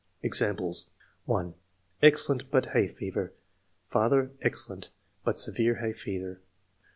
Examples:— 0.23 0.89
1. 1.25 1.53
"Excellent, 2.01 2.49
but 2.49 2.65
hay 2.69 2.87
fever; 2.87 3.33
father, 3.87 4.31
excellent, 4.41 4.89
but 5.23 5.37
severe 5.37 5.75
hay 5.75 5.93
fever." 5.93 6.39